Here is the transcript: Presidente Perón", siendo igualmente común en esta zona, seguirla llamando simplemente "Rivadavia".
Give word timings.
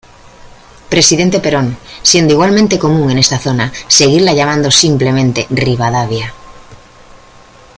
Presidente 0.89 1.39
Perón", 1.39 1.77
siendo 2.01 2.33
igualmente 2.33 2.79
común 2.79 3.11
en 3.11 3.19
esta 3.19 3.37
zona, 3.37 3.71
seguirla 3.87 4.33
llamando 4.33 4.71
simplemente 4.71 5.45
"Rivadavia". 5.51 6.33